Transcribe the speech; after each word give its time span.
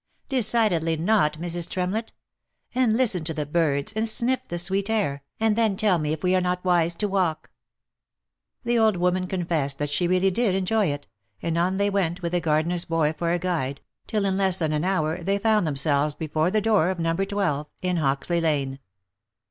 "Decidedly 0.29 0.97
not, 0.97 1.33
Mrs. 1.37 1.69
Tremlett; 1.69 2.11
and 2.73 2.97
listen 2.97 3.23
to 3.23 3.35
the 3.35 3.45
birds, 3.45 3.93
and 3.93 4.09
sniff 4.09 4.39
the 4.47 4.57
sweet 4.57 4.89
air, 4.89 5.21
and 5.39 5.55
then 5.55 5.77
tell 5.77 5.99
me 5.99 6.11
if 6.11 6.23
we 6.23 6.33
are 6.35 6.41
not 6.41 6.65
wise 6.65 6.95
to 6.95 7.07
walk?" 7.07 7.51
The 8.65 8.79
old 8.79 8.97
woman 8.97 9.27
confessed 9.27 9.77
that 9.77 9.91
she 9.91 10.07
really 10.07 10.31
did 10.31 10.55
enjoy 10.55 10.87
it, 10.87 11.07
and 11.43 11.55
on 11.55 11.77
they 11.77 11.91
went 11.91 12.23
with 12.23 12.31
the 12.31 12.41
gardener's 12.41 12.85
boy 12.85 13.13
for 13.15 13.31
a 13.31 13.37
guide, 13.37 13.79
till 14.07 14.25
in 14.25 14.37
less 14.37 14.57
than 14.57 14.73
an 14.73 14.85
hour 14.85 15.23
they 15.23 15.37
found 15.37 15.67
themselves 15.67 16.15
before 16.15 16.49
the 16.49 16.61
door 16.61 16.89
of 16.89 16.97
No. 16.97 17.13
12, 17.15 17.67
in 17.83 17.97
Hoxley 17.97 18.41
lane. 18.41 18.79